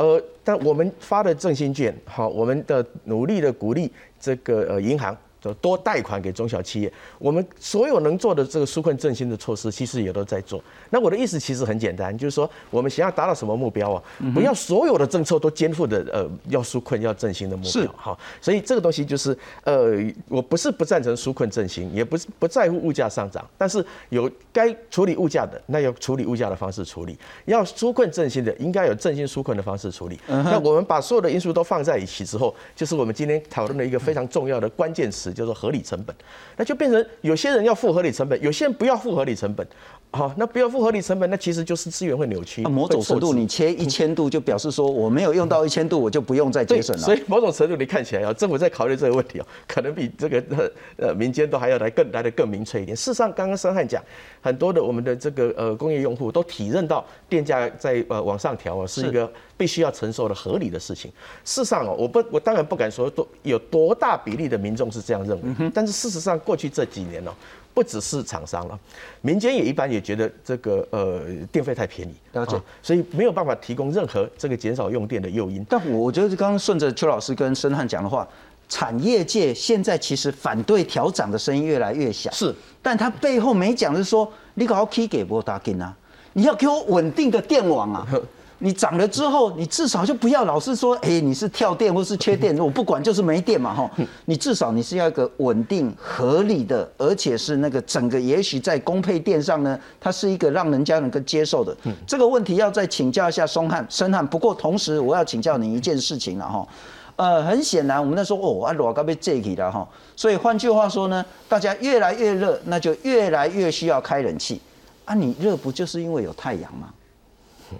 [0.00, 5.14] 呃，但我们发的振兴券，好，我们的努力的鼓励这个呃银行。
[5.40, 10.62] 就多贷款给中小企业，我们所有能做的这个纾困振兴的措施，其实也都在做。
[10.90, 14.02] 那我的意思其实很简单，就是说我们想要达到什么目标啊？
[14.34, 17.90] 不要所有的政策都肩负的呃要纾困要振兴的目标。
[17.96, 19.96] 好，所以这个东西就是呃，
[20.28, 27.14] 我不是不赞成纾困振兴，也不是不在乎物价上涨，但是有该处理物价的，那要处理物价的方式处理；
[27.46, 30.20] 要纾困振兴的，应该有振兴纾困的方式处理。
[30.26, 35.29] 那我们把所有的因素都放在一起之后，就是我们今天讨论的一个非常重要的关键词。
[35.32, 36.14] 叫做合理成本，
[36.56, 39.66] 那就变成有些人要付合理成本，有些人不要付合理成本。
[40.12, 42.62] 好，那不要付合理成本，那其实就是资源会扭曲。
[42.62, 47.02] 某种程度，你切一千度，就表示说我没有用到一千度，我就不用再节省了。
[47.02, 52.96] 所以某种程度，你看起来啊，政府在考虑这个问题哦，可能比这个呃民间都还要来更来的更明确一点。
[52.96, 54.02] 事实上，刚刚申汉讲，
[54.40, 61.08] 很多的我们的这个呃工业用户都体认到电价在呃往上调啊，是一个必须要承受的合理的事情。
[61.44, 67.30] 事实上哦，我不我当然不敢说多有多大比例的民众是这样认为，但是事实上过去这几年哦。
[67.72, 68.78] 不只是厂商了，
[69.20, 75.64] 民间也一般也觉得这个呃电费太便宜，了解，所以没有办法提供任何这个减少用电的诱因。
[75.68, 78.26] 但我觉得刚刚顺着邱老师跟申汉讲的话，
[78.68, 85.96] 产业界现在其实反对调涨的声音越来越小，是，但他背后没讲是说，你搞 K 给波打金啊，
[86.32, 88.06] 你要给我稳定的电网啊。
[88.62, 93.90] 你涨了之后，你至少就不要老是说，哎，你是跳电或是缺电， 我不管，就是没电嘛，哈。
[94.26, 101.74] 你至少你是要一个稳定、合理的，而且是那个整个也许在供配电上呢，它是一个让人家能够接受的。
[102.06, 104.26] 这个问题要再请教一下松汉、申汉。
[104.26, 106.68] 不过同时我要请教你一件事情了，哈。
[107.16, 109.88] 呃，很显然我们在说，哦，啊，罗高被借起了哈。
[110.14, 114.60] 所以换句话说呢，大家越来越热，那就越来越需要开冷气。
[115.06, 116.88] 啊，你热不就是因为有太阳吗？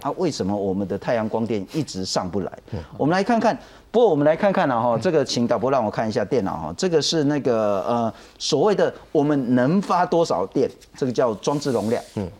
[0.03, 2.53] 啊，为什么我们的太阳光电一直上不来？
[2.97, 3.59] 我们来看看。
[3.93, 6.75] 不过我们来看看啊，哈，这个请导播让我看一下电脑哈。
[6.77, 12.01] 这个是那个呃所谓的我们能发多少电，这个叫装置容量。
[12.15, 12.31] 嗯，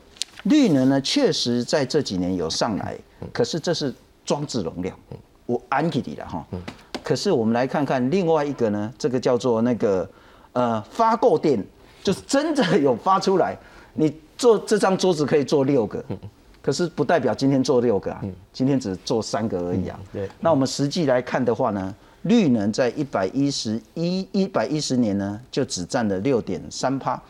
[0.45, 2.97] 绿能呢确实在这几年有上来，
[3.33, 3.93] 可是这是
[4.25, 4.97] 装置容量，
[5.47, 6.47] 我安给你了哈。
[7.03, 10.09] 可是我们来看看另外一个呢，这个叫做那个
[10.53, 11.61] 呃发够电，
[12.05, 13.59] 就是真的有发出来，
[13.95, 16.01] 你做这张桌子可以做六个。
[16.71, 19.99] 可是不代表今天做六个啊，今天只做三个而已啊。
[20.13, 27.21] 对，那我们实际来看的话呢，绿能在一百一十一一百一十年呢，就只占了六点三趴，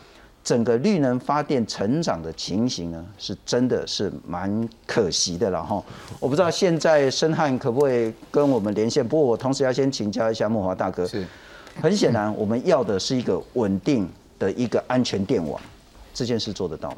[0.45, 5.83] 整个绿能发电成长的情形呢，是真的是蛮可惜的了哈。
[6.19, 11.07] 我不知道现在申汉可不可以跟我们连线，不过我同时要先请教一下莫华大哥。
[11.07, 11.27] 是，
[11.81, 14.07] 很显然我们要的是一个稳定
[14.39, 15.59] 的一个安全电网，
[16.13, 16.97] 这件事做得到吗？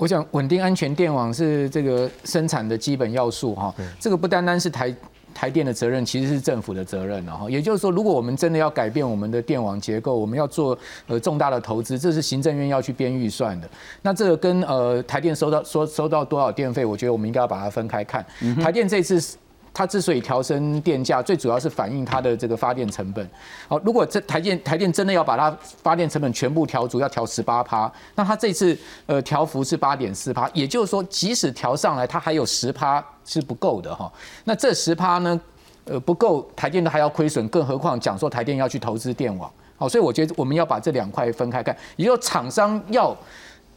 [0.00, 4.94] 我想稳定安全电网是这个生产的基本要素哈，这个不单单是台
[5.34, 7.50] 台电的责任，其实是政府的责任了哈。
[7.50, 13.68] 也就是说，如果我们真的要改变我们的电网结构，我们要做呃重大的投资，这是行政院要去编预算的。
[14.00, 18.24] 那这个跟呃台电收到说收到多少电费，我觉得我们应该要把它分开看。
[18.62, 19.36] 台电这次。
[19.72, 23.30] 它之所以调升电价，最主要是反映它的这个发电成本。
[23.68, 34.12] 好，如果这台电台电真的要把它发电成本全部调足，要调十八趴，那它这次呃调幅是八点四趴，也就是说，即使调上来，它还有十趴是不够的哈。
[34.44, 35.40] 那这十趴呢，
[35.84, 39.50] 呃不够，台电都还要亏损，更何况讲说台电要去投资电网。
[39.76, 43.16] 好，所以我觉得我们要把这两块分开看，也就厂商要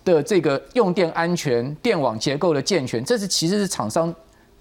[0.03, 4.13] 的这个用电安全、电网结构的健全，这是其实是厂商。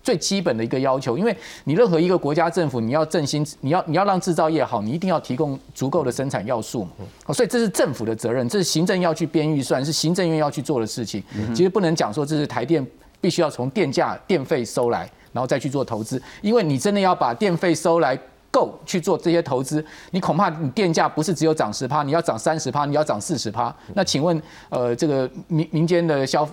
[0.03, 1.35] 最基本的一个要求，因为
[1.65, 6.91] 你任何一个国家政府，你要振兴，你要你要让制造业好，你一定要提供足够的生产要素嘛。
[7.27, 11.23] 哦，所以这是政府的责任，这是行政要去编预算，是行政院要去做的事情。
[11.55, 12.85] 其实不能讲说这是台电
[13.21, 18.19] 必须要从电价电费收来，然后再去做投资，因为你真的要把电费收来
[18.51, 23.75] 够去做这些投资，你恐怕你电价不是只有涨十趴，你要涨三十趴，你要涨四十趴。
[23.95, 26.47] 那请问，呃，这个民民间的消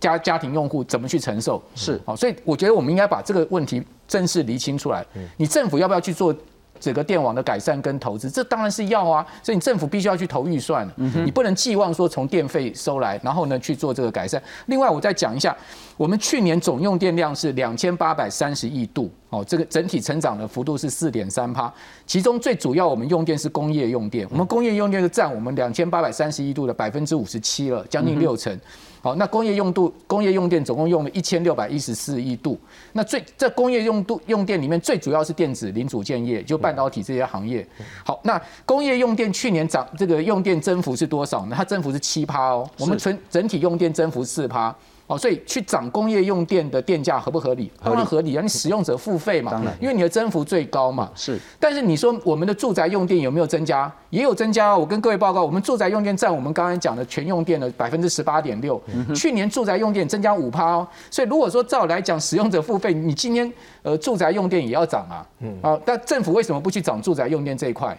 [0.00, 1.62] 家家庭用户怎么去承受？
[1.74, 5.04] 是好，所以我觉得我们应该把这个问题正式厘清出来。
[5.36, 6.34] 你政府要不要去做
[6.80, 8.28] 整个电网的改善跟投资？
[8.28, 10.88] 这当然是要啊，所以你政府必须要去投预算。
[11.24, 14.42] 你不能寄望说从电费收来，然后呢去做这个改善。
[14.66, 15.56] 另外，我再讲一下，
[15.96, 21.72] 我们去年总用电量是两千八百三十亿度，哦，这个整体成长的幅度是四点三趴，
[22.04, 28.58] 其中最主要我们用电是工业用电，我们工业用电是占我们两千八百三十亿度的百分之五十七了，将近六成。
[29.02, 32.56] 好，那工业用度、工业用电总共用了一千六百一十四亿度。
[32.92, 37.66] 那最这工业用度用电里面，最主要是电子零组件业，就半导体这些行业。
[38.06, 41.56] 好，那工业用电去年涨这个用电增幅是多少呢？
[41.56, 42.70] 它增幅是七趴哦。
[42.78, 44.72] 我们纯整体用电增幅四趴。
[45.12, 47.70] 哦，所以去涨工业用电的电价合不合理？
[47.84, 51.10] 当然合理啊，你使用者付费嘛，当然，因为你的增幅最高嘛。
[51.14, 53.92] 是，但是你说我们的住宅用电有没有增加？
[54.08, 54.74] 也有增加。
[54.74, 58.80] 我跟各位报告，我们住宅用电占我们刚才讲的全用电的百分之十八点六。
[59.14, 60.88] 去年住宅用电增加五趴哦。
[61.10, 65.26] 所以如果说照来讲，使用者付费，你今天呃住宅用电也要涨啊。
[65.40, 65.54] 嗯。
[65.60, 67.94] 啊，但政府为什么不去涨住宅用电这一块？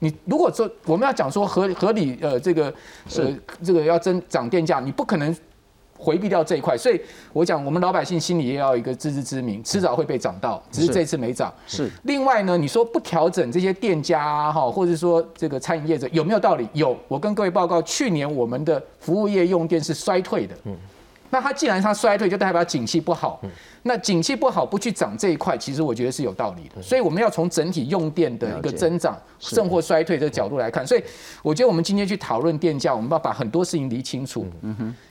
[0.00, 2.72] 你如果说我们要讲说合合理呃这个
[3.06, 5.34] 是这个要增涨电价，你不可能。
[6.00, 6.98] 回避掉这一块，所以
[7.34, 11.52] 我讲，我们老百姓心里也要一个自知之明，迟早会被涨到，只是这次没涨。
[11.66, 11.90] 是。
[12.04, 16.66] 另外呢，你说不调整这些店家哈，或者说这个餐饮业者有没有道理？
[16.72, 16.96] 有。
[17.06, 20.54] 我跟各位报告，去年我们的服务业用电是衰退的。
[20.64, 20.74] 嗯。
[21.30, 23.40] 那它既然它衰退，就代表景气不好。
[23.82, 26.82] 那景气不好，不去涨这一块，其实我觉得是有道理的。
[26.82, 30.86] 所以我们要从整体用电的一个增长、甚或衰退的角度来看。
[30.86, 31.02] 所以
[31.42, 34.46] 我觉得我们今天去讨论电价，我们要把很多事情理清楚。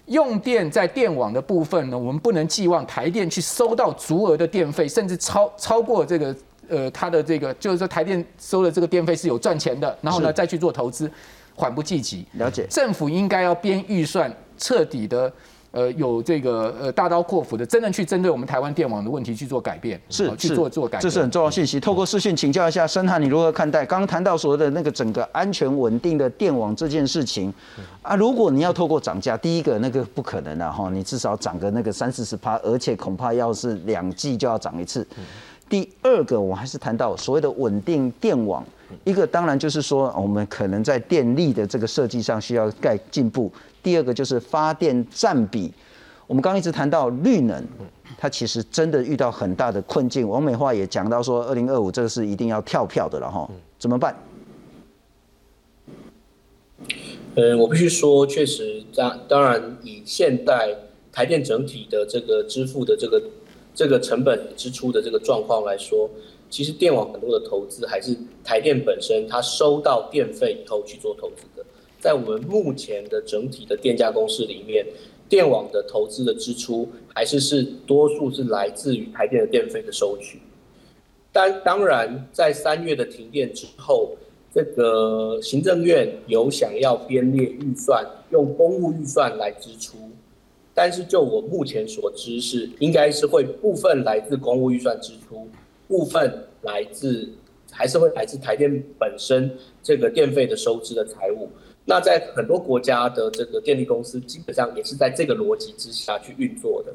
[0.05, 6.36] 用电在电网的部分呢，我们不能寄望台电去收到足额的电费，甚至超超过这个
[6.67, 11.09] 呃它的这个，就是说台电收的这个电费是有赚钱的，然后呢再去做投资，
[11.55, 12.26] 缓不济急。
[12.34, 12.67] 了解。
[12.70, 15.32] 政府应该要编预算，彻底的。
[15.72, 21.80] 呃有这个呃大刀阔斧的，真正去针对我们台湾电网的问题去做改变，是去做做改变，这是很重要信息。
[21.80, 27.53] 透过视讯请教一下申汉，你如何看待刚刚谈到所谓的那个整个安全稳定的电网这件事情
[28.01, 28.15] 啊？
[28.15, 35.05] 如果你要透过涨价，第一个那个不可能的哈，你至少涨个那个三四十趴，而且恐怕要是两季就要涨一次。
[35.70, 38.65] 第二个，我还是谈到所谓的稳定电网，
[39.03, 43.51] 一个当然就是说我们可能在电力的这个设计上需要再进步。
[43.82, 45.71] 第二个就是发电占比，
[46.27, 47.63] 我们刚一直谈到绿能，
[48.17, 50.27] 它其实真的遇到很大的困境。
[50.27, 54.15] 王美化也讲到说，二零二五这个是一定要跳票的了哈，怎么办？
[57.36, 60.75] 嗯，我必须说，确实，当当然以现代
[61.11, 63.21] 台电整体的这个支付的这个。
[63.75, 66.09] 这个成本支出的这个状况来说，
[66.49, 68.13] 其实电网很多的投资还是
[68.43, 71.63] 台电本身它收到电费以后去做投资的。
[72.00, 74.86] 在我们目前的整体的电价公式里面，
[75.28, 80.39] 电网的投资的支出还是是多数是来自于台电的电费的收取。
[81.32, 84.16] 但当然，在三月的停电之后，
[84.52, 89.97] 这个行政院有想要编列预算，用公务预算来支出。
[90.74, 95.47] 但是就我目前所知是，应该是会部分来自公务预算支出，
[95.88, 97.30] 部分来自
[97.70, 99.52] 还是会来自台电本身
[99.84, 101.50] 这个电费的收支的财务。
[101.90, 106.94] 那在很多国家的这个电力公司，基本上也是在这个逻辑之下去运作的。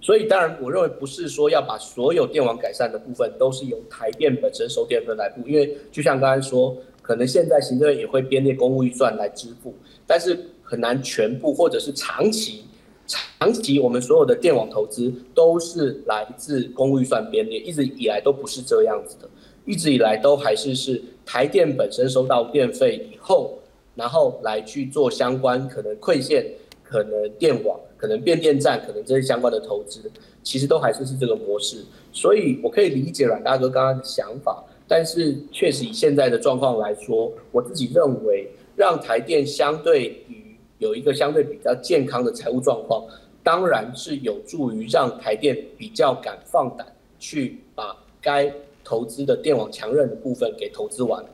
[0.00, 9.74] 所以当然，我认为不是说要把所有电网改善的部分都是由台电本身收电费来付，因为就像刚才说，可能现在行政院也会编列公务预算来支付，
[10.06, 12.62] 但是很难全部或者是长期。
[13.08, 19.28] 长期我们所有的电网投资都是来自公务预算编列，一直以来都不是这样子的，
[19.64, 23.58] 一直以来都还是是台电本身收到电费以后，
[23.98, 26.46] 然后来去做相关可能馈线、
[26.84, 30.08] 可能电网、可能变电站、可能这些相关的投资，
[30.44, 31.84] 其实都还是是这个模式。
[32.12, 43.04] 所以我可以理解阮大哥刚刚的想法，但是确实以现在的状况来说，我自己认为让台电相对于有一个相对比较健康的财务状况，
[43.42, 46.86] 当然是有助于让台电比较敢放胆
[47.18, 48.48] 去把该
[48.84, 51.24] 投资的电网强韧的部分给投资完。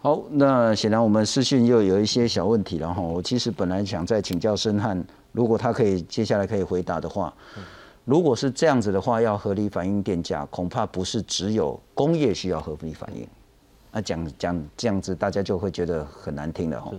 [0.00, 3.02] 好，那显然我们视讯又有一些小问题了哈。
[3.02, 7.34] 我其实本来想再请教申汉，如果他可以接下来可以回答的话，
[8.04, 13.26] 如果是这样子的话，要合理反映电价，恐怕不是只有工业需要合理反映。
[13.90, 16.92] 那讲讲这样子，大家就会觉得很难听了哈。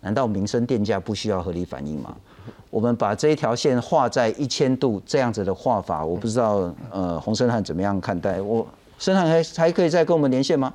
[0.00, 2.16] 难道民生电价不需要合理反应吗？
[2.70, 8.40] 我们把这一条线画在一千度这样子的画法，我不知道呃洪生汉怎么样看待？
[8.40, 8.64] 我
[8.98, 10.72] 生汉还还可以再跟我们连线吗？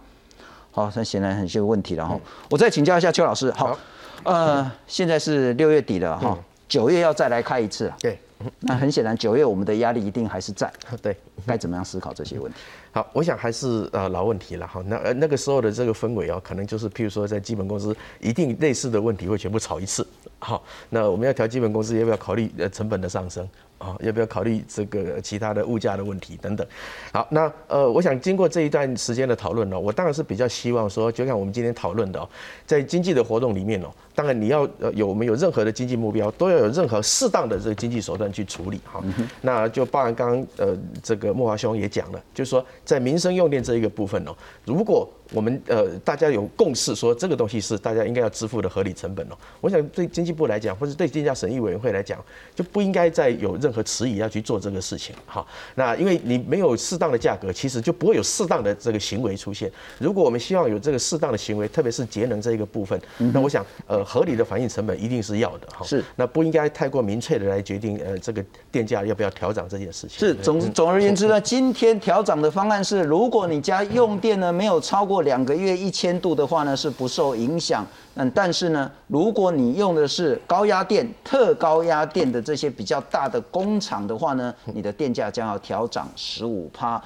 [0.72, 2.20] 好，那显然很些问题了哈。
[2.50, 3.52] 我再请教一下邱老师。
[3.52, 3.78] 好，
[4.24, 6.38] 呃，现在是六月底了哈，
[6.70, 7.98] 九月要再来开一次了。
[8.00, 8.18] 对，
[8.62, 10.72] 那很显然九月我们的压力一定还是在。
[11.02, 12.58] 对，该怎么样思考这些问题？
[12.94, 14.82] 好，我想还是呃老问题了哈。
[14.86, 20.08] 那呃那个时候的这个氛围哦，可能就是譬如说在基本公司一定类似的问题会全部炒一次。
[20.42, 23.48] 好，那我们要调基本工资，要不要考虑呃成本的上升？
[23.78, 26.68] 啊，要不要考虑这个其他的物价的问题等等？
[27.12, 32.30] 好，那呃，我想经过这一段时间的讨论呢，我当然是比较希望说，就像我们今天讨论的哦，
[32.64, 39.04] 在经济的活动里面哦，当然你要呃有我们有任何的经济目标，都要有任何适当的这个经济手段去处理哈。
[39.42, 52.24] 那就包含刚刚呃这个莫华兄也讲了，就是说在民生用电这一个部分哦，如果我们呃大家有共识说这个东西是大家应该要支付的合理成本哦，我想对经济部来讲，或者对电价审议委员会来讲，
[52.54, 55.16] 就不应该再有任何迟疑要去做这个事情。
[55.26, 59.72] 哈，那因为你没有适当的价格，其实就不会有适当的这个行为出现。
[60.00, 63.00] 如果我们希望有这个适当的行为，特别是节能这一个部分，
[63.34, 65.86] 那我想呃合理的反映成本一定是要的哈。
[65.86, 70.20] 是，那不应该太过明确的来决定呃这个电价要不要调涨这件事情。
[70.20, 77.86] 是，总总而言之呢，今天调整的方案是，如果你家用电呢没有超两个月一千度的话呢，是不受影响。
[78.16, 87.02] 嗯，但是呢，如果你用的是高压电、特高压电的这些比较大的工厂的话呢，你的电价将要调涨十五趴。